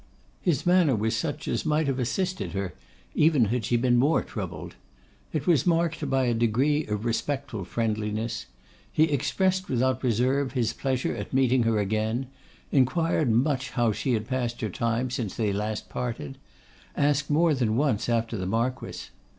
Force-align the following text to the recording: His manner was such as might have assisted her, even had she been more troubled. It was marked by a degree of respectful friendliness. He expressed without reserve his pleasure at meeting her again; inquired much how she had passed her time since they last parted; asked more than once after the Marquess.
His 0.41 0.65
manner 0.65 0.95
was 0.95 1.15
such 1.15 1.47
as 1.47 1.63
might 1.63 1.85
have 1.85 1.99
assisted 1.99 2.53
her, 2.53 2.73
even 3.13 3.45
had 3.45 3.63
she 3.63 3.77
been 3.77 3.97
more 3.97 4.23
troubled. 4.23 4.73
It 5.31 5.45
was 5.45 5.67
marked 5.67 6.09
by 6.09 6.23
a 6.23 6.33
degree 6.33 6.87
of 6.87 7.05
respectful 7.05 7.65
friendliness. 7.65 8.47
He 8.91 9.03
expressed 9.03 9.69
without 9.69 10.03
reserve 10.03 10.53
his 10.53 10.73
pleasure 10.73 11.15
at 11.15 11.33
meeting 11.33 11.61
her 11.69 11.77
again; 11.77 12.29
inquired 12.71 13.29
much 13.29 13.69
how 13.69 13.91
she 13.91 14.13
had 14.13 14.27
passed 14.27 14.61
her 14.61 14.69
time 14.69 15.11
since 15.11 15.35
they 15.35 15.53
last 15.53 15.87
parted; 15.87 16.39
asked 16.97 17.29
more 17.29 17.53
than 17.53 17.75
once 17.75 18.09
after 18.09 18.35
the 18.37 18.47
Marquess. 18.47 19.11